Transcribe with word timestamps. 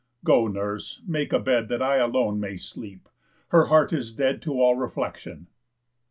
Go, 0.23 0.47
nurse, 0.47 1.03
make 1.05 1.31
a 1.31 1.37
bed, 1.37 1.67
That 1.67 1.83
I 1.83 1.97
alone 1.97 2.39
may 2.39 2.57
sleep; 2.57 3.07
her 3.49 3.65
heart 3.65 3.93
is 3.93 4.11
dead 4.13 4.41
To 4.41 4.59
all 4.59 4.73
reflection!" 4.75 5.45